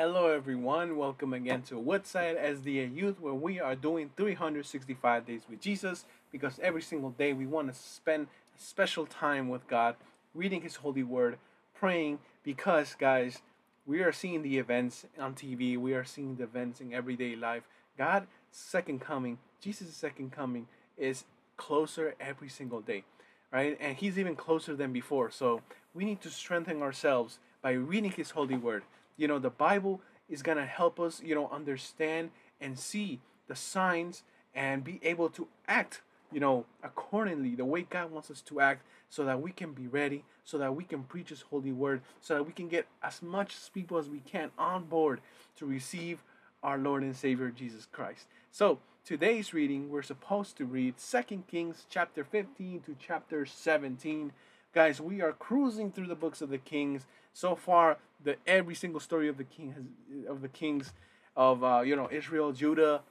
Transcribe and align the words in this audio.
Hello, 0.00 0.28
everyone. 0.28 0.96
Welcome 0.96 1.34
again 1.34 1.60
to 1.64 1.78
Woodside 1.78 2.38
SDA 2.38 2.96
Youth, 2.96 3.20
where 3.20 3.34
we 3.34 3.60
are 3.60 3.74
doing 3.76 4.08
365 4.16 5.26
days 5.26 5.42
with 5.46 5.60
Jesus 5.60 6.06
because 6.32 6.58
every 6.62 6.80
single 6.80 7.10
day 7.10 7.34
we 7.34 7.44
want 7.44 7.68
to 7.68 7.78
spend 7.78 8.28
special 8.56 9.04
time 9.04 9.50
with 9.50 9.68
God, 9.68 9.96
reading 10.34 10.62
His 10.62 10.76
holy 10.76 11.02
word, 11.02 11.36
praying. 11.74 12.18
Because, 12.42 12.96
guys, 12.98 13.42
we 13.86 14.00
are 14.00 14.10
seeing 14.10 14.40
the 14.40 14.56
events 14.56 15.04
on 15.18 15.34
TV, 15.34 15.76
we 15.76 15.92
are 15.92 16.04
seeing 16.04 16.36
the 16.36 16.44
events 16.44 16.80
in 16.80 16.94
everyday 16.94 17.36
life. 17.36 17.64
God's 17.98 18.26
second 18.50 19.02
coming, 19.02 19.36
Jesus' 19.60 19.94
second 19.94 20.32
coming, 20.32 20.66
is 20.96 21.24
closer 21.58 22.14
every 22.18 22.48
single 22.48 22.80
day, 22.80 23.04
right? 23.52 23.76
And 23.78 23.98
He's 23.98 24.18
even 24.18 24.34
closer 24.34 24.74
than 24.74 24.94
before. 24.94 25.30
So 25.30 25.60
we 25.92 26.06
need 26.06 26.22
to 26.22 26.30
strengthen 26.30 26.80
ourselves 26.80 27.38
by 27.60 27.72
reading 27.72 28.12
His 28.12 28.30
holy 28.30 28.56
word 28.56 28.82
you 29.20 29.28
know 29.28 29.38
the 29.38 29.50
bible 29.50 30.00
is 30.28 30.42
going 30.42 30.56
to 30.56 30.64
help 30.64 30.98
us 30.98 31.20
you 31.22 31.34
know 31.34 31.48
understand 31.50 32.30
and 32.60 32.78
see 32.78 33.20
the 33.48 33.54
signs 33.54 34.22
and 34.54 34.82
be 34.82 34.98
able 35.02 35.28
to 35.28 35.46
act 35.68 36.00
you 36.32 36.40
know 36.40 36.64
accordingly 36.82 37.54
the 37.54 37.64
way 37.64 37.82
god 37.82 38.10
wants 38.10 38.30
us 38.30 38.40
to 38.40 38.60
act 38.60 38.82
so 39.10 39.24
that 39.24 39.42
we 39.42 39.52
can 39.52 39.72
be 39.72 39.86
ready 39.86 40.24
so 40.44 40.56
that 40.56 40.74
we 40.74 40.84
can 40.84 41.02
preach 41.02 41.28
his 41.28 41.42
holy 41.42 41.72
word 41.72 42.00
so 42.20 42.34
that 42.34 42.44
we 42.44 42.52
can 42.52 42.68
get 42.68 42.86
as 43.02 43.20
much 43.20 43.56
people 43.74 43.98
as 43.98 44.08
we 44.08 44.20
can 44.20 44.50
on 44.58 44.84
board 44.84 45.20
to 45.56 45.66
receive 45.66 46.22
our 46.62 46.78
lord 46.78 47.02
and 47.02 47.14
savior 47.14 47.50
jesus 47.50 47.86
christ. 47.92 48.26
So 48.50 48.78
today's 49.04 49.52
reading 49.52 49.90
we're 49.90 50.02
supposed 50.02 50.56
to 50.56 50.64
read 50.64 50.98
Second 50.98 51.46
kings 51.46 51.84
chapter 51.90 52.24
15 52.24 52.80
to 52.86 52.96
chapter 52.98 53.44
17 53.44 54.32
guys 54.72 55.00
we 55.00 55.20
are 55.20 55.32
cruising 55.32 55.90
through 55.90 56.06
the 56.06 56.14
books 56.14 56.40
of 56.40 56.48
the 56.48 56.58
kings 56.58 57.06
so 57.32 57.54
far 57.54 57.98
the 58.22 58.36
every 58.46 58.74
single 58.74 59.00
story 59.00 59.28
of 59.28 59.38
the 59.38 59.44
king 59.44 59.72
has 59.72 59.84
of 60.28 60.42
the 60.42 60.48
kings 60.48 60.92
of 61.36 61.62
uh, 61.64 61.80
you 61.80 61.96
know 61.96 62.08
Israel, 62.10 62.52
Judah, 62.52 63.02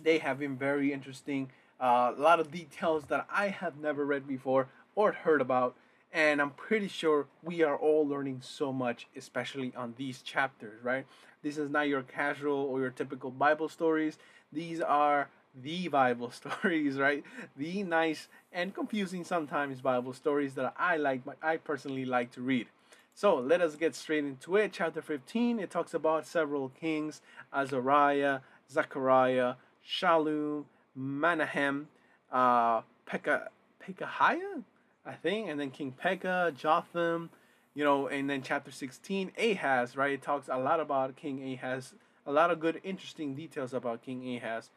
they 0.00 0.18
have 0.18 0.38
been 0.38 0.56
very 0.56 0.92
interesting. 0.92 1.50
Uh, 1.80 2.12
a 2.16 2.20
lot 2.20 2.38
of 2.38 2.50
details 2.50 3.04
that 3.08 3.26
I 3.30 3.48
have 3.48 3.76
never 3.78 4.04
read 4.04 4.26
before 4.26 4.68
or 4.94 5.12
heard 5.12 5.40
about, 5.40 5.74
and 6.12 6.40
I'm 6.40 6.50
pretty 6.50 6.88
sure 6.88 7.26
we 7.42 7.62
are 7.62 7.76
all 7.76 8.06
learning 8.06 8.40
so 8.42 8.72
much, 8.72 9.08
especially 9.16 9.72
on 9.76 9.94
these 9.96 10.22
chapters. 10.22 10.82
Right? 10.82 11.06
This 11.42 11.58
is 11.58 11.70
not 11.70 11.88
your 11.88 12.02
casual 12.02 12.56
or 12.56 12.80
your 12.80 12.90
typical 12.90 13.30
Bible 13.30 13.68
stories. 13.68 14.18
These 14.52 14.80
are 14.80 15.28
the 15.54 15.88
Bible 15.88 16.30
stories, 16.40 16.98
right? 16.98 17.24
The 17.56 17.82
nice 17.82 18.28
and 18.52 18.74
confusing 18.74 19.24
sometimes 19.24 19.80
Bible 19.80 20.12
stories 20.12 20.54
that 20.54 20.74
I 20.78 20.96
like, 20.96 21.22
I 21.42 21.56
personally 21.56 22.04
like 22.04 22.30
to 22.32 22.40
read. 22.40 22.68
So 23.14 23.36
let 23.36 23.60
us 23.60 23.76
get 23.76 23.94
straight 23.94 24.24
into 24.24 24.56
it. 24.56 24.72
Chapter 24.72 25.02
15, 25.02 25.60
it 25.60 25.70
talks 25.70 25.94
about 25.94 26.26
several 26.26 26.70
kings 26.70 27.20
Azariah, 27.52 28.40
Zechariah, 28.70 29.54
Shallum, 29.86 30.64
Menahem, 30.94 31.88
uh, 32.30 32.82
Pekah, 33.06 33.48
Pekahiah, 33.82 34.62
I 35.04 35.12
think, 35.12 35.48
and 35.48 35.60
then 35.60 35.70
King 35.70 35.92
Pekah, 35.92 36.54
Jotham, 36.56 37.30
you 37.74 37.84
know, 37.84 38.06
and 38.06 38.28
then 38.28 38.42
chapter 38.42 38.70
16, 38.70 39.32
Ahaz, 39.38 39.96
right? 39.96 40.12
It 40.12 40.22
talks 40.22 40.48
a 40.48 40.58
lot 40.58 40.80
about 40.80 41.16
King 41.16 41.52
Ahaz, 41.52 41.94
a 42.26 42.32
lot 42.32 42.50
of 42.50 42.60
good, 42.60 42.80
interesting 42.82 43.34
details 43.34 43.74
about 43.74 44.02
King 44.02 44.36
Ahaz. 44.36 44.70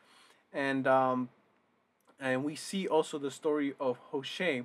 And, 0.51 0.87
um, 0.87 1.29
and 2.19 2.43
we 2.43 2.55
see 2.55 2.87
also 2.87 3.17
the 3.17 3.31
story 3.31 3.75
of 3.79 3.97
Hoshea. 4.11 4.63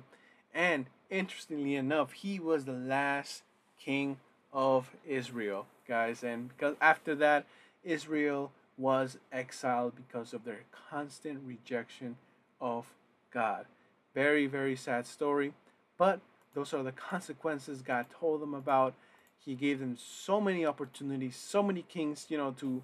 And 0.53 0.87
interestingly 1.09 1.75
enough, 1.75 2.13
he 2.13 2.39
was 2.39 2.65
the 2.65 2.73
last 2.73 3.43
king 3.83 4.17
of 4.53 4.89
Israel, 5.07 5.65
guys. 5.87 6.23
And 6.23 6.49
because 6.49 6.75
after 6.81 7.15
that, 7.15 7.45
Israel 7.83 8.51
was 8.77 9.17
exiled 9.31 9.93
because 9.95 10.33
of 10.33 10.43
their 10.43 10.61
constant 10.89 11.39
rejection 11.45 12.17
of 12.59 12.85
God. 13.31 13.65
Very, 14.13 14.47
very 14.47 14.75
sad 14.75 15.05
story. 15.05 15.53
But 15.97 16.19
those 16.53 16.73
are 16.73 16.83
the 16.83 16.91
consequences 16.91 17.81
God 17.81 18.05
told 18.19 18.41
them 18.41 18.53
about. 18.53 18.93
He 19.39 19.55
gave 19.55 19.79
them 19.79 19.97
so 19.97 20.39
many 20.41 20.65
opportunities, 20.65 21.35
so 21.35 21.63
many 21.63 21.83
kings, 21.83 22.27
you 22.29 22.37
know, 22.37 22.51
to, 22.59 22.83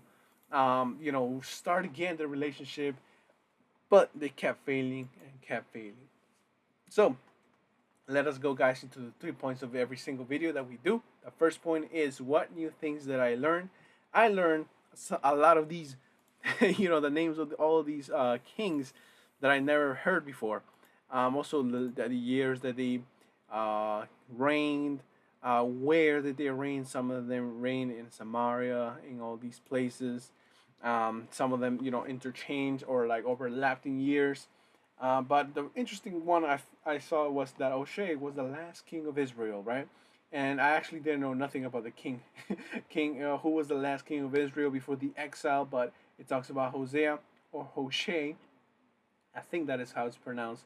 um, 0.56 0.98
you 1.02 1.12
know, 1.12 1.42
start 1.44 1.86
again 1.86 2.18
the 2.18 2.28
relationship. 2.28 2.96
But 3.90 4.10
they 4.16 4.30
kept 4.30 4.66
failing 4.66 5.10
and 5.24 5.42
kept 5.42 5.72
failing. 5.72 6.10
So 6.90 7.16
let 8.08 8.28
us 8.28 8.38
go 8.38 8.54
guys 8.54 8.84
into 8.84 9.00
the 9.00 9.12
three 9.20 9.32
points 9.32 9.62
of 9.62 9.76
every 9.76 9.98
single 9.98 10.26
video 10.26 10.52
that 10.54 10.68
we 10.68 10.78
do. 10.84 11.02
The 11.26 11.32
first 11.32 11.62
point 11.62 11.90
is 11.92 12.22
what 12.22 12.56
new 12.56 12.72
things 12.82 13.06
that 13.06 13.20
i 13.20 13.36
learned 13.36 13.70
i 14.14 14.28
learned 14.28 14.66
a 15.24 15.36
lot 15.36 15.58
of 15.58 15.70
these 15.70 15.98
you 16.62 16.90
know 16.90 17.00
the 17.00 17.10
names 17.10 17.38
of 17.38 17.54
all 17.54 17.80
of 17.80 17.86
these 17.86 18.10
uh, 18.10 18.38
kings 18.56 18.94
that 19.42 19.52
i 19.52 19.60
never 19.60 19.96
heard 19.96 20.26
before. 20.26 20.64
Um, 21.12 21.36
also 21.36 21.62
the, 21.64 21.92
the 21.96 22.16
years 22.16 22.62
that 22.62 22.78
they 22.78 23.02
uh, 23.52 24.06
reigned 24.36 25.02
uh, 25.44 25.64
where 25.64 26.22
did 26.22 26.38
they 26.38 26.50
reign? 26.50 26.84
Some 26.84 27.12
of 27.12 27.28
them 27.28 27.62
reigned 27.62 27.92
in 27.92 28.12
samaria 28.12 28.96
in 29.10 29.22
all 29.22 29.38
these 29.38 29.60
places. 29.60 30.32
Um, 30.84 31.28
some 31.32 31.54
of 31.54 31.60
them 31.60 31.80
you 31.82 31.92
know 31.92 32.06
interchange 32.06 32.84
or 32.88 33.08
like 33.08 33.26
overlapped 33.26 33.86
in 33.86 34.00
years 34.00 34.48
uh, 35.00 35.22
but 35.22 35.54
the 35.54 35.70
interesting 35.76 36.26
one 36.26 36.44
I, 36.44 36.60
I 36.86 36.98
saw 36.98 37.30
was 37.30 37.52
that 37.60 37.72
Hoshea 37.72 38.16
was 38.16 38.36
the 38.36 38.44
last 38.44 38.86
king 38.86 39.06
of 39.06 39.18
Israel, 39.18 39.62
right? 39.62 39.88
And 40.32 40.60
I 40.60 40.70
actually 40.70 41.00
didn't 41.00 41.22
know 41.22 41.34
nothing 41.34 41.66
about 41.66 41.84
the 41.84 41.92
king, 41.92 42.22
king 42.90 43.24
uh, 43.24 43.38
who 43.38 43.52
was 43.52 43.68
the 43.68 43.76
last 43.76 44.06
king 44.06 44.24
of 44.24 44.36
Israel 44.36 44.72
before 44.72 44.96
the 44.96 45.12
exile. 45.16 45.66
But 45.66 45.94
it 46.20 46.28
talks 46.28 46.50
about 46.50 46.72
Hosea 46.72 47.20
or 47.52 47.64
Hoshea. 47.64 48.36
I 49.36 49.40
think 49.40 49.68
that 49.68 49.80
is 49.80 49.92
how 49.92 50.08
it's 50.08 50.18
pronounced. 50.18 50.64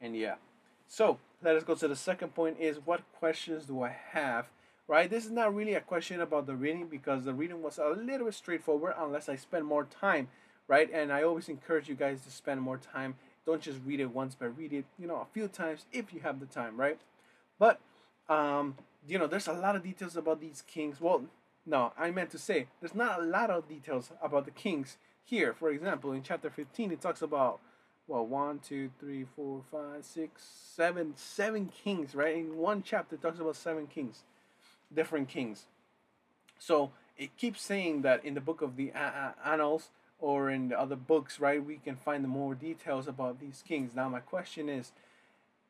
And 0.00 0.16
yeah, 0.16 0.36
so 0.88 1.18
let 1.42 1.56
us 1.56 1.62
go 1.62 1.74
to 1.74 1.86
the 1.86 1.96
second 1.96 2.34
point: 2.34 2.56
is 2.58 2.78
what 2.84 3.02
questions 3.18 3.66
do 3.66 3.82
I 3.82 3.94
have? 4.12 4.46
Right, 4.86 5.08
this 5.08 5.24
is 5.24 5.30
not 5.30 5.54
really 5.54 5.74
a 5.74 5.80
question 5.80 6.20
about 6.20 6.46
the 6.46 6.54
reading 6.54 6.88
because 6.88 7.24
the 7.24 7.32
reading 7.32 7.62
was 7.62 7.78
a 7.78 7.88
little 7.88 8.26
bit 8.26 8.34
straightforward 8.34 8.94
unless 8.98 9.30
I 9.30 9.36
spend 9.36 9.64
more 9.64 9.84
time, 9.84 10.28
right? 10.68 10.90
And 10.92 11.10
I 11.10 11.22
always 11.22 11.48
encourage 11.48 11.88
you 11.88 11.94
guys 11.94 12.22
to 12.24 12.30
spend 12.30 12.60
more 12.60 12.76
time 12.76 13.14
don't 13.46 13.60
just 13.60 13.78
read 13.84 14.00
it 14.00 14.10
once, 14.10 14.34
but 14.38 14.56
read 14.56 14.72
it, 14.72 14.84
you 14.98 15.06
know, 15.06 15.16
a 15.16 15.26
few 15.32 15.48
times 15.48 15.86
if 15.92 16.12
you 16.12 16.20
have 16.20 16.40
the 16.40 16.46
time, 16.46 16.76
right? 16.76 16.98
But, 17.58 17.80
um, 18.28 18.76
you 19.06 19.18
know, 19.18 19.26
there's 19.26 19.48
a 19.48 19.52
lot 19.52 19.76
of 19.76 19.82
details 19.82 20.16
about 20.16 20.40
these 20.40 20.62
kings. 20.66 21.00
Well, 21.00 21.24
no, 21.66 21.92
I 21.98 22.10
meant 22.10 22.30
to 22.30 22.38
say 22.38 22.66
there's 22.80 22.94
not 22.94 23.20
a 23.20 23.22
lot 23.22 23.50
of 23.50 23.68
details 23.68 24.10
about 24.22 24.44
the 24.44 24.50
kings 24.50 24.96
here. 25.24 25.52
For 25.52 25.70
example, 25.70 26.12
in 26.12 26.22
chapter 26.22 26.50
15, 26.50 26.92
it 26.92 27.00
talks 27.00 27.22
about 27.22 27.60
well, 28.06 28.26
one, 28.26 28.58
two, 28.58 28.90
three, 29.00 29.24
four, 29.34 29.62
five, 29.70 30.04
six, 30.04 30.42
seven, 30.44 31.14
seven 31.16 31.70
kings, 31.84 32.14
right? 32.14 32.36
In 32.36 32.56
one 32.56 32.82
chapter, 32.82 33.14
it 33.14 33.22
talks 33.22 33.38
about 33.40 33.56
seven 33.56 33.86
kings, 33.86 34.24
different 34.94 35.28
kings. 35.28 35.64
So 36.58 36.90
it 37.16 37.36
keeps 37.36 37.62
saying 37.62 38.02
that 38.02 38.24
in 38.24 38.34
the 38.34 38.40
book 38.40 38.60
of 38.60 38.76
the 38.76 38.92
Annals, 39.44 39.88
or 40.24 40.48
in 40.48 40.68
the 40.68 40.80
other 40.80 40.96
books, 40.96 41.38
right, 41.38 41.62
we 41.62 41.76
can 41.76 41.96
find 41.96 42.26
more 42.26 42.54
details 42.54 43.06
about 43.06 43.40
these 43.40 43.62
kings. 43.68 43.90
Now, 43.94 44.08
my 44.08 44.20
question 44.20 44.70
is 44.70 44.92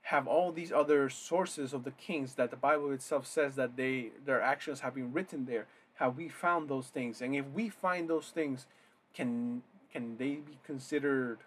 have 0.03 0.29
all 0.29 0.53
these 0.53 0.71
other 0.71 1.11
sources 1.11 1.73
of 1.73 1.83
the 1.83 1.91
kings 1.91 2.35
that 2.35 2.51
the 2.51 2.57
Bible 2.57 2.93
itself 2.93 3.27
says 3.27 3.57
that 3.57 3.77
they 3.77 4.13
their 4.25 4.41
actions 4.41 4.79
have 4.79 4.95
been 4.95 5.13
written 5.13 5.47
there, 5.47 5.67
have 5.95 6.17
we 6.17 6.29
found 6.29 6.69
those 6.69 6.87
things? 6.87 7.21
And 7.21 7.35
if 7.35 7.47
we 7.53 7.69
find 7.69 8.09
those 8.09 8.29
things, 8.29 8.67
can 9.13 9.63
can 9.93 10.17
they 10.19 10.37
be 10.37 10.57
considered, 10.65 11.39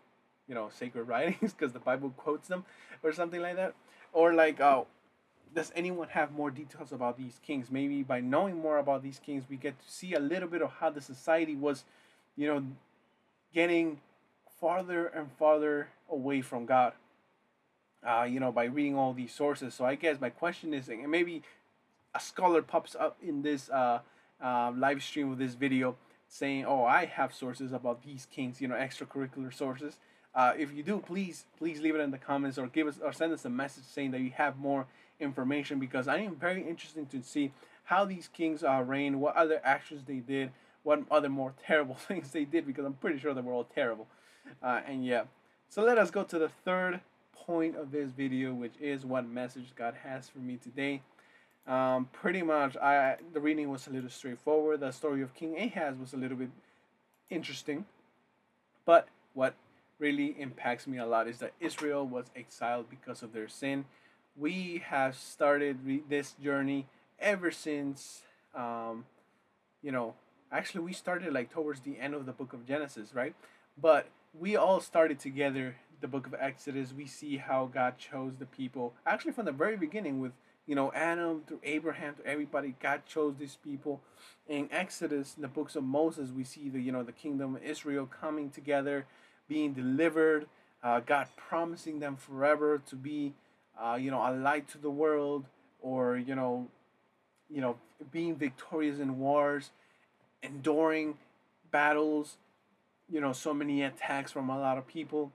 you 0.45 0.53
know, 0.53 0.67
sacred 0.69 1.03
writings 1.07 1.53
because 1.53 1.71
the 1.71 1.79
Bible 1.79 2.13
quotes 2.17 2.49
them 2.49 2.65
or 3.03 3.13
something 3.13 3.41
like 3.41 3.55
that? 3.55 3.73
Or 4.11 4.33
like, 4.33 4.59
uh, 4.59 4.83
does 5.55 5.71
anyone 5.77 6.09
have 6.09 6.33
more 6.33 6.51
details 6.51 6.91
about 6.91 7.17
these 7.17 7.39
kings? 7.41 7.71
Maybe 7.71 8.03
by 8.03 8.19
knowing 8.19 8.57
more 8.57 8.79
about 8.79 9.01
these 9.01 9.21
kings, 9.25 9.45
we 9.49 9.55
get 9.55 9.79
to 9.79 9.89
see 9.89 10.13
a 10.13 10.19
little 10.19 10.49
bit 10.49 10.61
of 10.61 10.71
how 10.71 10.89
the 10.89 10.99
society 10.99 11.55
was, 11.55 11.85
you 12.35 12.47
know, 12.47 12.63
getting 13.57 13.99
farther 14.61 15.07
and 15.07 15.31
farther 15.39 15.87
away 16.11 16.41
from 16.41 16.67
God. 16.67 16.93
Uh, 18.07 18.21
you 18.29 18.39
know, 18.39 18.51
by 18.51 18.65
reading 18.65 18.95
all 18.95 19.13
these 19.13 19.33
sources. 19.33 19.73
So 19.73 19.83
I 19.83 19.95
guess 19.95 20.21
my 20.21 20.29
question 20.29 20.75
is, 20.75 20.87
and 20.87 21.09
maybe 21.09 21.41
a 22.13 22.19
scholar 22.19 22.61
pops 22.61 22.95
up 22.95 23.17
in 23.19 23.41
this 23.41 23.67
uh, 23.71 24.01
uh, 24.39 24.71
live 24.77 25.01
stream 25.01 25.31
of 25.31 25.39
this 25.39 25.55
video 25.55 25.95
saying, 26.27 26.65
"Oh, 26.65 26.85
I 26.85 27.05
have 27.05 27.33
sources 27.33 27.73
about 27.73 28.03
these 28.03 28.27
kings. 28.29 28.61
You 28.61 28.67
know, 28.67 28.75
extracurricular 28.75 29.51
sources." 29.51 29.97
Uh, 30.35 30.53
if 30.55 30.71
you 30.75 30.83
do, 30.83 30.99
please 30.99 31.45
please 31.57 31.81
leave 31.81 31.95
it 31.95 32.01
in 32.01 32.11
the 32.11 32.19
comments 32.19 32.59
or 32.59 32.67
give 32.67 32.85
us 32.85 32.99
or 33.03 33.11
send 33.11 33.33
us 33.33 33.43
a 33.43 33.49
message 33.49 33.85
saying 33.85 34.11
that 34.11 34.21
you 34.21 34.33
have 34.35 34.59
more 34.59 34.85
information 35.19 35.79
because 35.79 36.07
I 36.07 36.17
am 36.19 36.35
very 36.35 36.61
interested 36.61 37.09
to 37.09 37.23
see 37.23 37.51
how 37.85 38.05
these 38.05 38.27
kings 38.27 38.63
uh, 38.63 38.83
reigned, 38.85 39.19
what 39.19 39.35
other 39.35 39.59
actions 39.63 40.03
they 40.05 40.19
did, 40.19 40.51
what 40.87 41.03
other 41.11 41.27
more 41.27 41.53
terrible 41.67 41.95
things 41.95 42.31
they 42.31 42.45
did 42.45 42.65
because 42.65 42.85
I'm 42.85 42.93
pretty 42.93 43.19
sure 43.19 43.33
they 43.33 43.41
were 43.41 43.51
all 43.51 43.65
terrible. 43.65 44.07
Uh, 44.63 44.79
and 44.87 45.05
yeah, 45.05 45.23
so 45.67 45.83
let 45.83 45.97
us 45.97 46.09
go 46.09 46.23
to 46.23 46.39
the 46.39 46.47
third 46.47 47.01
point 47.33 47.75
of 47.75 47.91
this 47.91 48.11
video, 48.11 48.53
which 48.53 48.75
is 48.79 49.05
what 49.05 49.27
message 49.27 49.73
God 49.75 49.95
has 50.03 50.29
for 50.29 50.39
me 50.39 50.55
today. 50.55 51.01
Um, 51.67 52.07
pretty 52.13 52.41
much, 52.41 52.77
I 52.77 53.17
the 53.33 53.41
reading 53.41 53.69
was 53.69 53.87
a 53.87 53.89
little 53.89 54.09
straightforward. 54.09 54.79
The 54.79 54.91
story 54.91 55.21
of 55.21 55.35
King 55.35 55.57
Ahaz 55.59 55.97
was 55.97 56.13
a 56.13 56.17
little 56.17 56.37
bit 56.37 56.51
interesting, 57.29 57.85
but 58.85 59.09
what 59.33 59.55
really 59.99 60.39
impacts 60.39 60.87
me 60.87 60.99
a 60.99 61.05
lot 61.05 61.27
is 61.27 61.39
that 61.39 61.51
Israel 61.59 62.07
was 62.07 62.27
exiled 62.33 62.89
because 62.89 63.21
of 63.21 63.33
their 63.33 63.49
sin. 63.49 63.83
We 64.37 64.81
have 64.85 65.17
started 65.17 65.79
this 66.07 66.31
journey 66.41 66.85
ever 67.19 67.51
since, 67.51 68.21
um, 68.55 69.03
you 69.81 69.91
know, 69.91 70.13
actually 70.51 70.83
we 70.83 70.93
started 70.93 71.33
like 71.33 71.51
towards 71.51 71.81
the 71.81 71.99
end 71.99 72.13
of 72.13 72.25
the 72.25 72.31
book 72.31 72.53
of 72.53 72.65
Genesis, 72.67 73.13
right? 73.13 73.35
But 73.79 74.07
we 74.37 74.55
all 74.55 74.79
started 74.79 75.19
together 75.19 75.75
the 75.99 76.07
book 76.07 76.27
of 76.27 76.35
Exodus. 76.39 76.93
We 76.93 77.07
see 77.07 77.37
how 77.37 77.69
God 77.73 77.97
chose 77.97 78.33
the 78.37 78.45
people 78.45 78.93
actually 79.05 79.31
from 79.31 79.45
the 79.45 79.51
very 79.51 79.77
beginning 79.77 80.19
with 80.19 80.33
you 80.65 80.75
know 80.75 80.91
Adam 80.93 81.43
through 81.47 81.61
Abraham 81.63 82.15
to 82.15 82.25
everybody. 82.25 82.75
God 82.81 83.01
chose 83.05 83.35
these 83.37 83.57
people. 83.63 84.01
In 84.47 84.69
Exodus, 84.71 85.33
in 85.35 85.41
the 85.41 85.47
books 85.47 85.75
of 85.75 85.83
Moses, 85.83 86.31
we 86.31 86.43
see 86.43 86.69
the 86.69 86.81
you 86.81 86.91
know 86.91 87.03
the 87.03 87.11
kingdom 87.11 87.55
of 87.55 87.63
Israel 87.63 88.05
coming 88.05 88.49
together 88.49 89.05
being 89.47 89.73
delivered, 89.73 90.47
uh, 90.83 90.99
God 90.99 91.27
promising 91.35 91.99
them 91.99 92.15
forever 92.15 92.81
to 92.87 92.95
be, 92.95 93.33
uh, 93.81 93.97
you 93.99 94.11
know, 94.11 94.19
a 94.19 94.31
light 94.35 94.67
to 94.69 94.77
the 94.77 94.89
world, 94.89 95.45
or 95.81 96.17
you 96.17 96.35
know, 96.35 96.67
you 97.49 97.61
know, 97.61 97.77
being 98.11 98.35
victorious 98.35 98.99
in 98.99 99.17
wars, 99.17 99.71
enduring 100.41 101.17
battles, 101.71 102.37
you 103.09 103.21
know, 103.21 103.33
so 103.33 103.53
many 103.53 103.83
attacks 103.83 104.31
from 104.31 104.49
a 104.49 104.57
lot 104.57 104.77
of 104.77 104.87
people, 104.87 105.31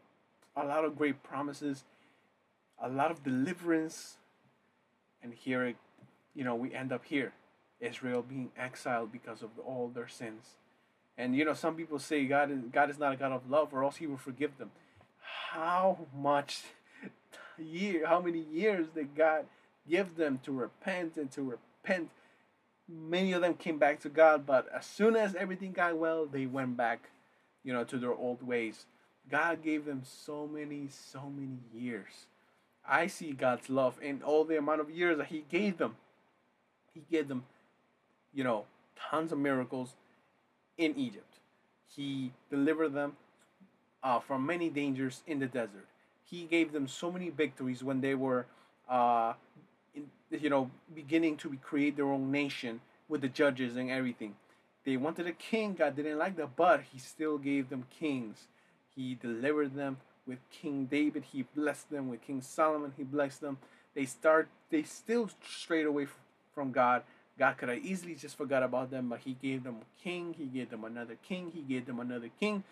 a 0.56 0.64
lot 0.64 0.84
of 0.84 0.96
great 0.96 1.22
promises, 1.22 1.84
a 2.80 2.88
lot 2.88 3.10
of 3.10 3.22
deliverance, 3.22 4.16
and 5.22 5.32
here, 5.32 5.74
you 6.34 6.44
know, 6.44 6.54
we 6.54 6.74
end 6.74 6.92
up 6.92 7.04
here, 7.04 7.32
Israel 7.80 8.22
being 8.22 8.50
exiled 8.58 9.12
because 9.12 9.42
of 9.42 9.50
all 9.64 9.90
their 9.94 10.08
sins. 10.08 10.56
And 11.16 11.36
you 11.36 11.44
know, 11.44 11.54
some 11.54 11.74
people 11.74 11.98
say 11.98 12.24
God 12.24 12.50
is 12.50 12.58
God 12.72 12.90
is 12.90 12.98
not 12.98 13.12
a 13.12 13.16
God 13.16 13.32
of 13.32 13.50
love, 13.50 13.68
or 13.72 13.84
else 13.84 13.96
He 13.96 14.06
will 14.06 14.16
forgive 14.16 14.56
them. 14.58 14.70
How 15.50 16.06
much 16.16 16.62
year? 17.58 18.06
How 18.06 18.20
many 18.20 18.40
years 18.40 18.86
did 18.94 19.14
God 19.14 19.44
give 19.88 20.16
them 20.16 20.40
to 20.44 20.52
repent 20.52 21.16
and 21.16 21.30
to 21.32 21.42
repent? 21.42 22.10
Many 22.88 23.32
of 23.32 23.42
them 23.42 23.54
came 23.54 23.78
back 23.78 24.00
to 24.00 24.08
God, 24.08 24.44
but 24.44 24.68
as 24.74 24.84
soon 24.84 25.16
as 25.16 25.34
everything 25.34 25.72
got 25.72 25.96
well, 25.96 26.26
they 26.26 26.46
went 26.46 26.76
back, 26.76 27.10
you 27.64 27.72
know, 27.72 27.84
to 27.84 27.98
their 27.98 28.14
old 28.14 28.42
ways. 28.42 28.86
God 29.30 29.62
gave 29.62 29.84
them 29.84 30.02
so 30.04 30.46
many, 30.46 30.88
so 30.88 31.30
many 31.34 31.58
years. 31.72 32.26
I 32.86 33.06
see 33.06 33.32
God's 33.32 33.70
love 33.70 33.98
in 34.02 34.22
all 34.22 34.44
the 34.44 34.58
amount 34.58 34.80
of 34.80 34.90
years 34.90 35.18
that 35.18 35.28
He 35.28 35.44
gave 35.48 35.78
them. 35.78 35.96
He 36.92 37.02
gave 37.10 37.28
them, 37.28 37.44
you 38.34 38.44
know, 38.44 38.66
tons 39.10 39.32
of 39.32 39.38
miracles, 39.38 39.94
in 40.78 40.96
Egypt. 40.96 41.38
He 41.94 42.32
delivered 42.50 42.94
them 42.94 43.16
uh, 44.02 44.20
from 44.20 44.46
many 44.46 44.68
dangers 44.68 45.22
in 45.26 45.38
the 45.38 45.46
desert. 45.46 45.86
He 46.24 46.44
gave 46.44 46.72
them 46.72 46.88
so 46.88 47.10
many 47.10 47.28
victories 47.28 47.82
when 47.82 48.00
they 48.00 48.14
were, 48.14 48.46
uh, 48.88 49.34
in, 49.94 50.10
you 50.30 50.50
know, 50.50 50.70
beginning 50.94 51.36
to 51.38 51.56
create 51.62 51.96
their 51.96 52.06
own 52.06 52.30
nation 52.30 52.80
with 53.08 53.20
the 53.20 53.28
judges 53.28 53.76
and 53.76 53.90
everything. 53.90 54.36
They 54.84 54.96
wanted 54.96 55.26
a 55.26 55.32
king. 55.32 55.74
God 55.74 55.96
didn't 55.96 56.18
like 56.18 56.36
that, 56.36 56.56
but 56.56 56.82
He 56.92 56.98
still 56.98 57.38
gave 57.38 57.68
them 57.68 57.86
kings. 57.98 58.48
He 58.94 59.14
delivered 59.14 59.74
them 59.74 59.98
with 60.26 60.38
King 60.50 60.86
David. 60.86 61.24
He 61.32 61.44
blessed 61.54 61.90
them 61.90 62.08
with 62.08 62.22
King 62.22 62.42
Solomon. 62.42 62.92
He 62.96 63.04
blessed 63.04 63.40
them. 63.40 63.58
They 63.94 64.06
start. 64.06 64.48
They 64.70 64.82
still 64.82 65.30
strayed 65.42 65.86
away 65.86 66.06
from 66.54 66.72
God 66.72 67.02
God 67.38 67.56
could 67.56 67.70
have 67.70 67.84
easily 67.84 68.14
just 68.14 68.36
forgot 68.36 68.62
about 68.62 68.90
them, 68.90 69.08
but 69.08 69.20
He 69.20 69.36
gave 69.40 69.64
them 69.64 69.76
a 69.80 70.02
king, 70.02 70.34
He 70.36 70.46
gave 70.46 70.70
them 70.70 70.84
another 70.84 71.16
king, 71.26 71.50
He 71.54 71.62
gave 71.62 71.86
them 71.86 72.00
another 72.00 72.30
king. 72.38 72.62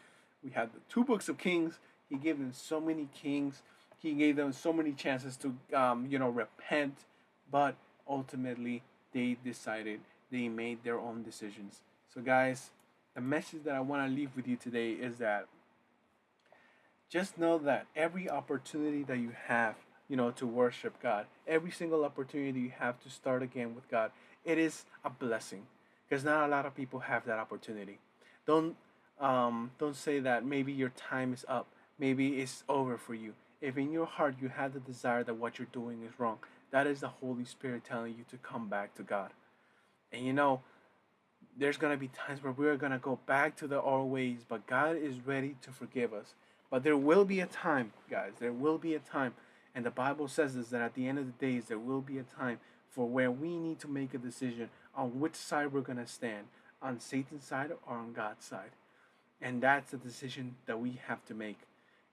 We 0.45 0.51
have 0.51 0.73
the 0.73 0.81
two 0.89 1.05
books 1.05 1.29
of 1.29 1.39
Kings. 1.39 1.79
He 2.09 2.17
gave 2.17 2.39
them 2.39 2.53
so 2.53 2.81
many 2.81 3.09
kings. 3.15 3.63
He 3.99 4.15
gave 4.15 4.37
them 4.37 4.53
so 4.53 4.73
many 4.73 4.93
chances 4.93 5.37
to, 5.39 5.55
um, 5.75 6.07
you 6.11 6.19
know, 6.19 6.31
repent, 6.31 6.97
but 7.51 7.77
ultimately 8.09 8.83
they 9.13 9.37
decided 9.45 10.01
they 10.31 10.49
made 10.49 10.85
their 10.85 10.99
own 10.99 11.23
decisions. 11.23 11.81
So, 12.15 12.21
guys, 12.21 12.71
the 13.15 13.21
message 13.21 13.65
that 13.65 13.75
I 13.75 13.81
want 13.81 14.09
to 14.09 14.15
leave 14.15 14.31
with 14.37 14.47
you 14.47 14.57
today 14.57 14.93
is 14.93 15.17
that 15.17 15.47
just 17.09 17.39
know 17.39 17.59
that 17.59 17.87
every 17.97 18.31
opportunity 18.31 19.03
that 19.05 19.19
you 19.19 19.33
have, 19.47 19.75
you 20.09 20.17
know, 20.17 20.31
to 20.33 20.47
worship 20.47 21.01
God, 21.03 21.27
every 21.47 21.71
single 21.71 22.05
opportunity 22.05 22.61
you 22.61 22.73
have 22.79 23.01
to 23.03 23.11
start 23.11 23.43
again 23.43 23.75
with 23.75 23.89
God, 23.91 24.13
it 24.45 24.59
is 24.59 24.85
a 25.05 25.11
blessing 25.11 25.67
because 26.09 26.25
not 26.25 26.47
a 26.47 26.49
lot 26.49 26.67
of 26.67 26.75
people 26.75 27.01
have 27.01 27.25
that 27.27 27.39
opportunity. 27.39 27.99
Don't 28.47 28.77
um, 29.21 29.73
don't 29.79 29.97
say 29.97 30.19
that 30.21 30.47
maybe 30.47 30.73
your 30.73 30.89
time 30.91 31.35
is 31.35 31.45
up, 31.47 31.67
maybe 31.99 32.41
it's 32.41 32.65
over 32.69 32.97
for 32.97 33.15
you. 33.15 33.35
If 33.61 33.77
in 33.77 33.93
your 33.93 34.07
heart 34.07 34.37
you 34.41 34.49
have 34.49 34.73
the 34.73 34.81
desire 34.81 35.23
that 35.25 35.35
what 35.35 35.59
you're 35.59 35.69
doing 35.73 36.03
is 36.03 36.19
wrong, 36.19 36.39
that 36.71 36.87
is 36.87 37.01
the 37.01 37.09
Holy 37.09 37.45
Spirit 37.45 37.85
telling 37.85 38.15
you 38.17 38.25
to 38.31 38.37
come 38.37 38.69
back 38.69 38.95
to 38.95 39.03
God. 39.03 39.31
And 40.13 40.25
you 40.25 40.33
know, 40.33 40.61
there's 41.57 41.77
gonna 41.77 41.97
be 41.97 42.09
times 42.09 42.43
where 42.43 42.53
we're 42.53 42.77
gonna 42.77 42.99
go 42.99 43.19
back 43.27 43.57
to 43.57 43.67
the 43.67 43.81
old 43.81 44.11
ways, 44.11 44.45
but 44.49 44.67
God 44.67 44.97
is 44.97 45.27
ready 45.27 45.57
to 45.63 45.71
forgive 45.71 46.13
us. 46.13 46.35
But 46.71 46.85
there 46.85 46.97
will 46.97 47.25
be 47.25 47.41
a 47.41 47.47
time, 47.47 47.93
guys. 48.09 48.33
There 48.39 48.53
will 48.53 48.79
be 48.79 48.95
a 48.95 49.01
time, 49.01 49.35
and 49.75 49.85
the 49.85 49.91
Bible 49.91 50.29
says 50.29 50.55
this 50.55 50.69
that 50.69 50.81
at 50.81 50.95
the 50.95 51.09
end 51.09 51.19
of 51.19 51.27
the 51.27 51.47
days 51.47 51.65
there 51.67 51.79
will 51.79 52.01
be 52.01 52.19
a 52.19 52.23
time 52.23 52.61
for 52.91 53.09
where 53.09 53.31
we 53.31 53.57
need 53.57 53.79
to 53.81 53.89
make 53.89 54.15
a 54.15 54.19
decision 54.19 54.69
on 54.95 55.21
which 55.21 55.37
side 55.37 55.73
we're 55.73 55.81
going 55.81 55.99
to 55.99 56.07
stand 56.07 56.47
on 56.83 57.01
Satan's 57.01 57.45
side 57.45 57.71
or 57.87 57.95
on 57.97 58.13
God's 58.13 58.45
side. 58.45 58.71
And 59.41 59.63
that's 59.63 59.93
the 59.93 59.97
decision 59.97 60.57
that 60.67 60.81
we 60.81 61.01
have 61.07 61.25
to 61.27 61.35
make. 61.35 61.59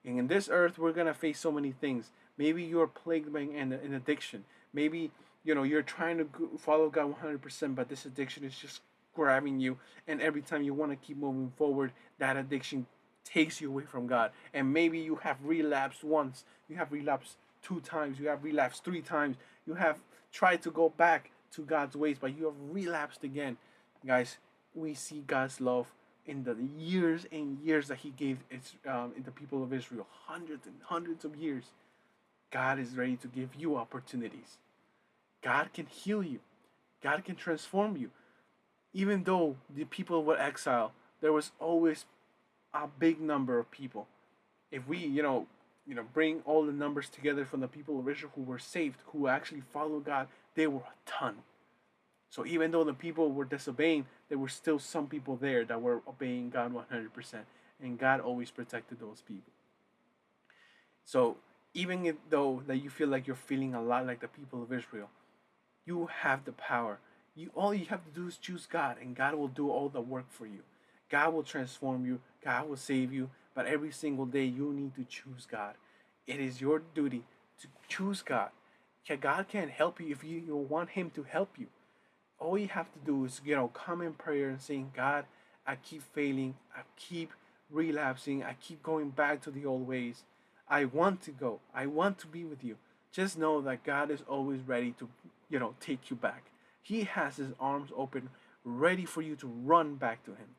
And 0.06 0.20
in 0.20 0.28
this 0.28 0.50
earth, 0.52 0.78
we're 0.78 0.94
going 0.94 1.08
to 1.08 1.14
face 1.14 1.40
so 1.40 1.52
many 1.52 1.72
things. 1.72 2.12
Maybe 2.38 2.64
you're 2.64 2.88
plagued 2.88 3.34
by 3.34 3.42
an, 3.42 3.74
an 3.74 3.94
addiction. 3.94 4.46
Maybe, 4.74 5.12
you 5.44 5.56
know, 5.56 5.64
you're 5.64 5.82
trying 5.82 6.18
to 6.18 6.28
follow 6.58 6.90
God 6.90 7.16
100%, 7.22 7.76
but 7.76 7.90
this 7.90 8.06
addiction 8.06 8.44
is 8.44 8.56
just 8.56 8.82
grabbing 9.16 9.60
you. 9.60 9.78
And 10.08 10.22
every 10.22 10.42
time 10.42 10.64
you 10.64 10.74
want 10.74 10.92
to 10.92 10.96
keep 10.96 11.18
moving 11.18 11.52
forward, 11.58 11.92
that 12.20 12.38
addiction 12.38 12.86
takes 13.26 13.60
you 13.60 13.70
away 13.70 13.84
from 13.84 14.08
God. 14.08 14.32
And 14.54 14.72
maybe 14.72 15.00
you 15.00 15.16
have 15.18 15.38
relapsed 15.44 16.04
once, 16.04 16.46
you 16.70 16.78
have 16.78 16.92
relapsed 16.92 17.38
two 17.62 17.82
times, 17.82 18.20
you 18.20 18.28
have 18.28 18.44
relapsed 18.44 18.84
three 18.84 19.02
times, 19.02 19.38
you 19.66 19.74
have 19.74 20.00
tried 20.32 20.62
to 20.62 20.72
go 20.72 20.90
back 20.90 21.32
to 21.54 21.62
God's 21.64 21.96
ways, 21.96 22.18
but 22.20 22.38
you 22.38 22.46
have 22.46 22.56
relapsed 22.72 23.24
again. 23.24 23.58
Guys, 24.06 24.38
we 24.74 24.94
see 24.94 25.24
God's 25.26 25.60
love 25.60 25.92
in 26.28 26.44
the 26.44 26.56
years 26.78 27.26
and 27.32 27.60
years 27.64 27.88
that 27.88 28.00
He 28.00 28.10
gave 28.12 28.40
its, 28.50 28.74
um, 28.88 29.14
the 29.24 29.32
people 29.32 29.64
of 29.64 29.74
Israel, 29.74 30.08
hundreds 30.26 30.66
and 30.66 30.76
hundreds 30.84 31.26
of 31.26 31.36
years. 31.36 31.66
God 32.52 32.80
is 32.80 32.96
ready 32.96 33.18
to 33.18 33.28
give 33.28 33.56
you 33.56 33.76
opportunities. 33.76 34.58
God 35.42 35.74
can 35.74 35.86
heal 35.86 36.24
you. 36.24 36.40
God 37.02 37.24
can 37.26 37.36
transform 37.36 37.98
you. 37.98 38.10
Even 38.94 39.24
though 39.24 39.58
the 39.74 39.86
people 39.86 40.24
were 40.24 40.40
exiled, 40.40 40.92
there 41.22 41.34
was 41.34 41.52
always 41.60 42.06
a 42.74 42.88
big 42.88 43.20
number 43.20 43.60
of 43.60 43.70
people. 43.72 44.08
If 44.72 44.88
we, 44.88 44.98
you 44.98 45.22
know, 45.22 45.48
you 45.88 45.96
know, 45.96 46.04
bring 46.14 46.42
all 46.46 46.66
the 46.66 46.72
numbers 46.72 47.10
together 47.10 47.46
from 47.46 47.62
the 47.62 47.68
people 47.68 48.00
of 48.00 48.10
Israel 48.10 48.32
who 48.36 48.44
were 48.44 48.60
saved, 48.60 48.98
who 49.08 49.28
actually 49.28 49.62
followed 49.72 50.06
God, 50.06 50.28
they 50.56 50.68
were 50.68 50.82
a 50.82 51.10
ton. 51.10 51.38
So 52.30 52.46
even 52.46 52.72
though 52.72 52.84
the 52.84 52.94
people 52.94 53.32
were 53.32 53.46
disobeying, 53.46 54.06
there 54.30 54.38
were 54.38 54.50
still 54.50 54.80
some 54.80 55.08
people 55.08 55.38
there 55.38 55.64
that 55.66 55.82
were 55.82 56.02
obeying 56.08 56.50
God 56.50 56.74
100%. 56.74 57.10
And 57.82 57.98
God 57.98 58.20
always 58.20 58.52
protected 58.52 59.00
those 59.00 59.22
people. 59.22 59.52
So 61.06 61.38
even 61.74 62.18
though 62.30 62.64
that 62.68 62.78
you 62.78 62.90
feel 62.90 63.08
like 63.08 63.28
you're 63.28 63.36
feeling 63.36 63.74
a 63.74 63.82
lot 63.82 64.06
like 64.06 64.20
the 64.20 64.28
people 64.28 64.64
of 64.64 64.74
Israel, 64.74 65.10
you 65.86 66.10
have 66.22 66.44
the 66.44 66.52
power. 66.52 67.00
You 67.36 67.52
all 67.56 67.74
you 67.74 67.86
have 67.86 68.04
to 68.04 68.12
do 68.20 68.28
is 68.28 68.38
choose 68.38 68.66
God, 68.66 68.98
and 69.00 69.16
God 69.16 69.36
will 69.36 69.48
do 69.48 69.70
all 69.70 69.90
the 69.90 70.02
work 70.02 70.26
for 70.30 70.48
you. 70.48 70.64
God 71.10 71.34
will 71.34 71.44
transform 71.44 72.06
you. 72.06 72.20
God 72.44 72.68
will 72.68 72.78
save 72.78 73.14
you. 73.14 73.30
But 73.54 73.68
every 73.68 73.92
single 73.92 74.26
day, 74.26 74.46
you 74.46 74.74
need 74.74 74.96
to 74.96 75.06
choose 75.06 75.48
God. 75.50 75.76
It 76.26 76.40
is 76.40 76.60
your 76.60 76.82
duty 76.94 77.24
to 77.62 77.68
choose 77.88 78.22
God. 78.22 78.50
God 79.22 79.48
can't 79.48 79.72
help 79.72 80.02
you 80.02 80.12
if 80.12 80.24
you, 80.24 80.40
you 80.40 80.56
want 80.58 80.90
Him 80.90 81.10
to 81.12 81.24
help 81.24 81.58
you. 81.58 81.68
All 82.40 82.58
you 82.58 82.68
have 82.68 82.92
to 82.94 83.00
do 83.00 83.26
is, 83.26 83.42
you 83.44 83.56
know, 83.56 83.70
come 83.70 84.02
in 84.02 84.14
prayer 84.14 84.50
and 84.50 84.62
saying, 84.62 84.92
God, 84.96 85.26
I 85.66 85.76
keep 85.76 86.04
failing. 86.14 86.56
I 86.76 86.82
keep 86.96 87.32
relapsing. 87.70 88.44
I 88.44 88.56
keep 88.62 88.84
going 88.84 89.10
back 89.10 89.42
to 89.42 89.52
the 89.52 89.66
old 89.66 89.88
ways. 89.88 90.24
I 90.70 90.86
want 90.86 91.22
to 91.24 91.32
go. 91.32 91.60
I 91.74 91.86
want 91.88 92.20
to 92.20 92.28
be 92.28 92.44
with 92.44 92.64
you. 92.64 92.78
Just 93.12 93.38
know 93.38 93.62
that 93.62 93.84
God 93.84 94.12
is 94.12 94.22
always 94.28 94.62
ready 94.62 94.92
to, 95.00 95.10
you 95.50 95.60
know, 95.60 95.76
take 95.80 96.10
you 96.10 96.16
back. 96.16 96.44
He 96.82 97.04
has 97.04 97.38
his 97.38 97.54
arms 97.60 97.90
open, 97.96 98.30
ready 98.64 99.06
for 99.06 99.22
you 99.22 99.36
to 99.38 99.48
run 99.48 99.96
back 99.96 100.24
to 100.26 100.32
him. 100.32 100.56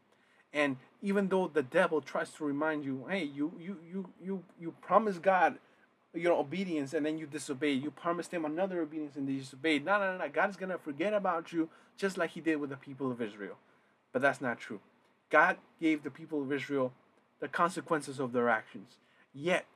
And 0.52 0.76
even 1.02 1.28
though 1.28 1.48
the 1.48 1.62
devil 1.62 2.00
tries 2.00 2.30
to 2.32 2.44
remind 2.44 2.84
you, 2.84 3.06
hey, 3.08 3.24
you 3.24 3.52
you 3.60 3.76
you 3.90 4.08
you 4.22 4.44
you 4.58 4.74
promised 4.80 5.22
God 5.22 5.58
you 6.14 6.24
know 6.24 6.38
obedience 6.38 6.94
and 6.94 7.04
then 7.04 7.18
you 7.18 7.26
disobey. 7.26 7.72
You 7.72 7.90
promised 7.90 8.32
him 8.32 8.44
another 8.44 8.80
obedience 8.80 9.16
and 9.16 9.28
you 9.28 9.38
disobeyed. 9.38 9.84
No, 9.84 9.98
no, 9.98 10.16
no. 10.16 10.28
God's 10.28 10.56
gonna 10.56 10.78
forget 10.78 11.12
about 11.12 11.52
you 11.52 11.68
just 11.96 12.16
like 12.16 12.30
he 12.30 12.40
did 12.40 12.56
with 12.56 12.70
the 12.70 12.76
people 12.76 13.10
of 13.10 13.20
Israel. 13.20 13.56
But 14.12 14.22
that's 14.22 14.40
not 14.40 14.58
true. 14.58 14.80
God 15.30 15.58
gave 15.80 16.02
the 16.02 16.10
people 16.10 16.42
of 16.42 16.52
Israel 16.52 16.92
the 17.40 17.48
consequences 17.48 18.18
of 18.18 18.32
their 18.32 18.48
actions. 18.48 18.96
Yet, 19.34 19.66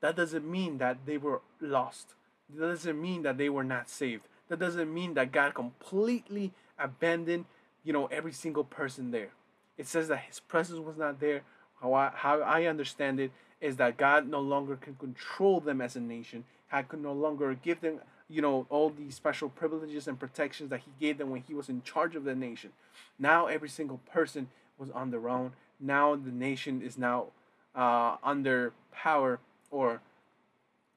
that 0.00 0.16
doesn't 0.16 0.50
mean 0.50 0.78
that 0.78 1.06
they 1.06 1.16
were 1.16 1.40
lost. 1.60 2.14
That 2.54 2.66
doesn't 2.66 3.00
mean 3.00 3.22
that 3.22 3.38
they 3.38 3.48
were 3.48 3.64
not 3.64 3.88
saved. 3.88 4.24
That 4.48 4.58
doesn't 4.58 4.92
mean 4.92 5.14
that 5.14 5.32
God 5.32 5.54
completely 5.54 6.52
abandoned, 6.78 7.46
you 7.84 7.92
know, 7.92 8.06
every 8.06 8.32
single 8.32 8.64
person 8.64 9.10
there. 9.10 9.30
It 9.78 9.86
says 9.86 10.08
that 10.08 10.18
his 10.18 10.40
presence 10.40 10.80
was 10.80 10.96
not 10.96 11.20
there. 11.20 11.42
How 11.80 11.94
I, 11.94 12.10
how 12.14 12.40
I 12.40 12.64
understand 12.64 13.20
it 13.20 13.30
is 13.62 13.76
that 13.76 13.96
God 13.96 14.28
no 14.28 14.40
longer 14.40 14.76
can 14.76 14.96
control 14.96 15.60
them 15.60 15.80
as 15.80 15.96
a 15.96 16.00
nation. 16.00 16.44
God 16.70 16.88
could 16.88 17.02
no 17.02 17.12
longer 17.12 17.54
give 17.54 17.80
them, 17.80 18.00
you 18.28 18.42
know, 18.42 18.66
all 18.68 18.90
these 18.90 19.14
special 19.14 19.48
privileges 19.48 20.08
and 20.08 20.18
protections 20.18 20.68
that 20.70 20.80
he 20.80 20.90
gave 21.00 21.16
them 21.16 21.30
when 21.30 21.42
he 21.46 21.54
was 21.54 21.68
in 21.68 21.82
charge 21.82 22.16
of 22.16 22.24
the 22.24 22.34
nation. 22.34 22.72
Now 23.18 23.46
every 23.46 23.68
single 23.68 24.00
person 24.12 24.48
was 24.78 24.90
on 24.90 25.12
their 25.12 25.28
own. 25.28 25.52
Now 25.78 26.16
the 26.16 26.32
nation 26.32 26.82
is 26.82 26.98
now 26.98 27.26
uh, 27.74 28.16
under 28.22 28.72
power 28.92 29.38
or 29.70 30.00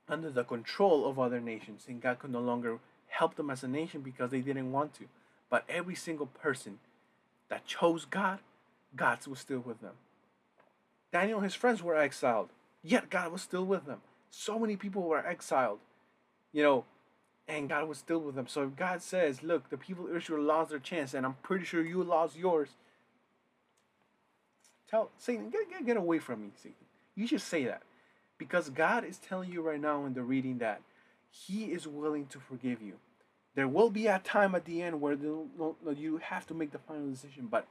under 0.10 0.29
the 0.29 0.43
control 0.43 1.07
of 1.07 1.19
other 1.19 1.39
nations, 1.39 1.86
and 1.88 2.01
God 2.01 2.19
could 2.19 2.31
no 2.31 2.41
longer 2.41 2.79
help 3.07 3.36
them 3.36 3.50
as 3.50 3.63
a 3.63 3.67
nation 3.67 4.01
because 4.01 4.31
they 4.31 4.41
didn't 4.41 4.72
want 4.72 4.93
to. 4.95 5.05
But 5.50 5.63
every 5.69 5.95
single 5.95 6.27
person 6.27 6.79
that 7.50 7.65
chose 7.65 8.05
God, 8.05 8.39
God 8.95 9.25
was 9.27 9.39
still 9.39 9.60
with 9.60 9.81
them. 9.81 9.93
Daniel 11.12 11.38
and 11.38 11.45
his 11.45 11.55
friends 11.55 11.81
were 11.81 11.95
exiled, 11.95 12.50
yet 12.85 13.09
God 13.09 13.31
was 13.31 13.41
still 13.41 13.65
with 13.65 13.85
them. 13.85 14.01
So 14.29 14.59
many 14.59 14.75
people 14.75 15.01
were 15.01 15.25
exiled, 15.25 15.79
you 16.53 16.61
know, 16.61 16.85
and 17.47 17.67
God 17.67 17.87
was 17.87 17.97
still 17.97 18.19
with 18.19 18.35
them. 18.35 18.47
So 18.47 18.63
if 18.63 18.75
God 18.75 19.01
says, 19.01 19.43
Look, 19.43 19.69
the 19.69 19.77
people 19.77 20.07
of 20.07 20.15
Israel 20.15 20.43
lost 20.43 20.69
their 20.69 20.79
chance, 20.79 21.13
and 21.13 21.25
I'm 21.25 21.35
pretty 21.41 21.65
sure 21.65 21.83
you 21.83 22.03
lost 22.03 22.37
yours, 22.37 22.69
tell 24.89 25.09
Satan, 25.17 25.49
get, 25.49 25.69
get, 25.69 25.85
get 25.85 25.97
away 25.97 26.19
from 26.19 26.41
me, 26.41 26.49
Satan. 26.55 26.77
You 27.15 27.27
should 27.27 27.41
say 27.41 27.65
that. 27.65 27.81
Because 28.37 28.69
God 28.69 29.05
is 29.05 29.17
telling 29.17 29.51
you 29.51 29.61
right 29.61 29.79
now 29.79 30.05
in 30.05 30.13
the 30.13 30.21
reading 30.21 30.57
that 30.59 30.81
He 31.31 31.65
is 31.65 31.87
willing 31.87 32.27
to 32.27 32.39
forgive 32.39 32.81
you. 32.81 32.95
There 33.55 33.69
will 33.69 33.89
be 33.89 34.07
a 34.07 34.19
time 34.19 34.53
at 34.53 34.65
the 34.65 34.81
end 34.81 34.99
where 34.99 35.13
you 35.13 36.19
have 36.21 36.45
to 36.47 36.53
make 36.53 36.71
the 36.71 36.79
final 36.79 37.09
decision, 37.09 37.47
but 37.49 37.65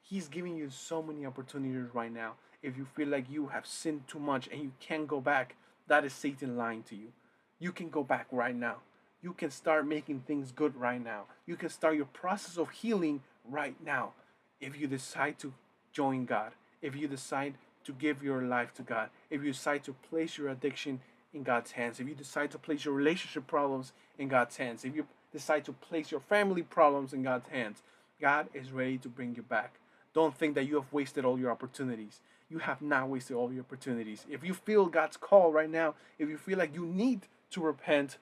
He's 0.00 0.28
giving 0.28 0.56
you 0.56 0.70
so 0.70 1.02
many 1.02 1.26
opportunities 1.26 1.92
right 1.92 2.12
now. 2.12 2.34
If 2.62 2.76
you 2.76 2.86
feel 2.94 3.08
like 3.08 3.30
you 3.30 3.48
have 3.48 3.66
sinned 3.66 4.08
too 4.08 4.18
much 4.18 4.48
and 4.48 4.60
you 4.62 4.72
can't 4.80 5.06
go 5.06 5.20
back, 5.20 5.56
that 5.88 6.04
is 6.04 6.12
Satan 6.12 6.56
lying 6.56 6.82
to 6.84 6.96
you. 6.96 7.12
You 7.58 7.72
can 7.72 7.88
go 7.88 8.02
back 8.02 8.26
right 8.30 8.54
now. 8.54 8.76
You 9.22 9.32
can 9.32 9.50
start 9.50 9.86
making 9.86 10.20
things 10.20 10.52
good 10.52 10.76
right 10.76 11.02
now. 11.02 11.24
You 11.46 11.56
can 11.56 11.68
start 11.68 11.96
your 11.96 12.06
process 12.06 12.58
of 12.58 12.70
healing 12.70 13.22
right 13.48 13.76
now 13.84 14.12
if 14.60 14.78
you 14.78 14.86
decide 14.86 15.38
to 15.40 15.52
join 15.92 16.24
God, 16.24 16.52
if 16.82 16.94
you 16.96 17.08
decide 17.08 17.54
to 17.84 17.92
give 17.92 18.22
your 18.22 18.42
life 18.42 18.74
to 18.74 18.82
God, 18.82 19.10
if 19.30 19.42
you 19.42 19.52
decide 19.52 19.84
to 19.84 19.92
place 19.92 20.36
your 20.36 20.48
addiction 20.48 21.00
in 21.32 21.42
God's 21.42 21.72
hands, 21.72 22.00
if 22.00 22.08
you 22.08 22.14
decide 22.14 22.50
to 22.50 22.58
place 22.58 22.84
your 22.84 22.94
relationship 22.94 23.46
problems 23.46 23.92
in 24.18 24.28
God's 24.28 24.56
hands, 24.56 24.84
if 24.84 24.94
you 24.94 25.06
decide 25.32 25.64
to 25.66 25.72
place 25.72 26.10
your 26.10 26.20
family 26.20 26.62
problems 26.62 27.12
in 27.12 27.22
God's 27.22 27.48
hands, 27.48 27.82
God 28.20 28.48
is 28.54 28.72
ready 28.72 28.98
to 28.98 29.08
bring 29.08 29.34
you 29.34 29.42
back. 29.42 29.78
Don't 30.14 30.36
think 30.36 30.54
that 30.54 30.64
you 30.64 30.76
have 30.76 30.92
wasted 30.92 31.24
all 31.24 31.38
your 31.38 31.50
opportunities. 31.50 32.20
You 32.48 32.58
have 32.58 32.80
not 32.80 33.08
wasted 33.08 33.36
all 33.36 33.52
your 33.52 33.62
opportunities. 33.62 34.24
If 34.30 34.44
you 34.44 34.54
feel 34.54 34.86
God's 34.86 35.16
call 35.16 35.52
right 35.52 35.70
now, 35.70 35.94
if 36.18 36.28
you 36.28 36.36
feel 36.36 36.58
like 36.58 36.74
you 36.74 36.86
need 36.86 37.22
to 37.50 37.60
repent, 37.60 38.18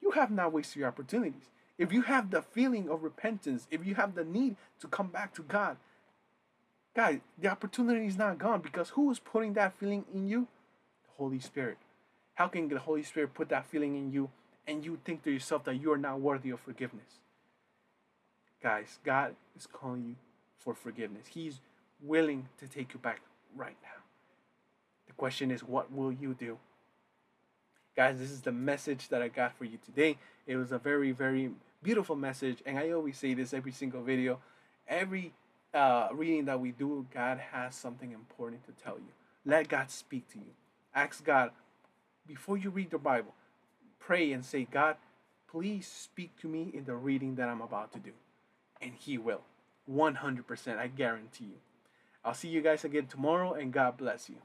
you 0.00 0.12
have 0.12 0.30
not 0.30 0.52
wasted 0.52 0.76
your 0.76 0.88
opportunities. 0.88 1.50
If 1.78 1.92
you 1.92 2.02
have 2.02 2.30
the 2.30 2.42
feeling 2.42 2.88
of 2.88 3.02
repentance, 3.02 3.66
if 3.70 3.84
you 3.84 3.94
have 3.94 4.14
the 4.14 4.24
need 4.24 4.56
to 4.80 4.86
come 4.86 5.08
back 5.08 5.34
to 5.34 5.42
God, 5.42 5.78
guys, 6.94 7.20
the 7.38 7.48
opportunity 7.48 8.06
is 8.06 8.18
not 8.18 8.38
gone 8.38 8.60
because 8.60 8.90
who 8.90 9.10
is 9.10 9.18
putting 9.18 9.54
that 9.54 9.78
feeling 9.78 10.04
in 10.12 10.28
you? 10.28 10.46
The 11.04 11.10
Holy 11.16 11.40
Spirit. 11.40 11.78
How 12.34 12.48
can 12.48 12.68
the 12.68 12.78
Holy 12.78 13.02
Spirit 13.02 13.34
put 13.34 13.48
that 13.48 13.66
feeling 13.66 13.96
in 13.96 14.12
you 14.12 14.30
and 14.66 14.84
you 14.84 14.98
think 15.04 15.24
to 15.24 15.30
yourself 15.30 15.64
that 15.64 15.80
you 15.80 15.90
are 15.92 15.98
not 15.98 16.20
worthy 16.20 16.50
of 16.50 16.60
forgiveness? 16.60 17.18
Guys, 18.62 18.98
God 19.04 19.34
is 19.56 19.66
calling 19.66 20.04
you 20.04 20.16
for 20.58 20.74
forgiveness. 20.74 21.28
He's 21.28 21.60
willing 22.02 22.48
to 22.58 22.68
take 22.68 22.92
you 22.92 23.00
back 23.00 23.20
right 23.56 23.76
now. 23.82 24.02
The 25.06 25.12
question 25.14 25.50
is, 25.50 25.62
what 25.62 25.92
will 25.92 26.12
you 26.12 26.34
do? 26.34 26.58
Guys, 27.96 28.18
this 28.18 28.30
is 28.30 28.40
the 28.42 28.52
message 28.52 29.08
that 29.08 29.20
I 29.20 29.28
got 29.28 29.56
for 29.56 29.64
you 29.64 29.78
today. 29.84 30.16
It 30.46 30.56
was 30.56 30.72
a 30.72 30.78
very, 30.78 31.12
very 31.12 31.50
beautiful 31.82 32.16
message, 32.16 32.62
and 32.64 32.78
I 32.78 32.90
always 32.90 33.18
say 33.18 33.34
this 33.34 33.52
every 33.52 33.72
single 33.72 34.02
video. 34.02 34.38
Every 34.88 35.32
uh, 35.74 36.08
reading 36.12 36.46
that 36.46 36.60
we 36.60 36.72
do, 36.72 37.06
God 37.12 37.38
has 37.52 37.74
something 37.74 38.12
important 38.12 38.64
to 38.66 38.72
tell 38.82 38.96
you. 38.96 39.12
Let 39.44 39.68
God 39.68 39.90
speak 39.90 40.30
to 40.32 40.38
you. 40.38 40.52
Ask 40.94 41.24
God 41.24 41.50
before 42.26 42.56
you 42.56 42.70
read 42.70 42.90
the 42.90 42.98
Bible. 42.98 43.34
Pray 43.98 44.32
and 44.32 44.44
say, 44.44 44.66
God, 44.70 44.96
please 45.50 45.86
speak 45.86 46.36
to 46.40 46.48
me 46.48 46.70
in 46.72 46.84
the 46.84 46.94
reading 46.94 47.36
that 47.36 47.48
I'm 47.48 47.60
about 47.60 47.92
to 47.92 47.98
do. 47.98 48.12
And 48.80 48.92
He 48.98 49.18
will. 49.18 49.42
100%. 49.90 50.78
I 50.78 50.86
guarantee 50.86 51.44
you. 51.44 51.58
I'll 52.24 52.34
see 52.34 52.48
you 52.48 52.60
guys 52.60 52.84
again 52.84 53.06
tomorrow, 53.06 53.54
and 53.54 53.72
God 53.72 53.96
bless 53.96 54.28
you. 54.28 54.36